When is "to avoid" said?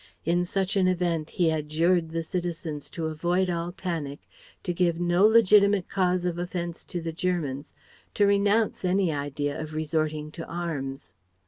2.89-3.51